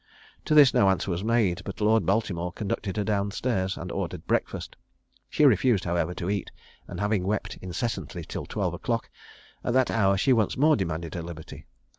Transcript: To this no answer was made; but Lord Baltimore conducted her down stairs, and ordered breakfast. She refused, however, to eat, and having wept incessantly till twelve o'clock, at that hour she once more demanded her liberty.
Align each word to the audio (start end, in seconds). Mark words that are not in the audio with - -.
To 0.45 0.55
this 0.55 0.73
no 0.73 0.89
answer 0.89 1.11
was 1.11 1.23
made; 1.23 1.61
but 1.63 1.79
Lord 1.79 2.07
Baltimore 2.07 2.51
conducted 2.51 2.97
her 2.97 3.03
down 3.03 3.29
stairs, 3.29 3.77
and 3.77 3.91
ordered 3.91 4.25
breakfast. 4.25 4.75
She 5.29 5.45
refused, 5.45 5.83
however, 5.83 6.15
to 6.15 6.27
eat, 6.27 6.49
and 6.87 6.99
having 6.99 7.23
wept 7.23 7.59
incessantly 7.61 8.25
till 8.25 8.47
twelve 8.47 8.73
o'clock, 8.73 9.11
at 9.63 9.73
that 9.73 9.91
hour 9.91 10.17
she 10.17 10.33
once 10.33 10.57
more 10.57 10.75
demanded 10.75 11.13
her 11.13 11.21
liberty. 11.21 11.67